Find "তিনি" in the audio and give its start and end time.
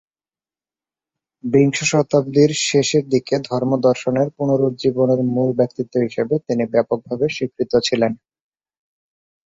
6.47-6.63